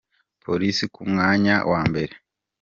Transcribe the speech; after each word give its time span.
Polisi 0.43 0.85
ku 0.93 1.01
mwanya 1.11 1.55
wa 1.71 1.81
mbere 1.89 2.13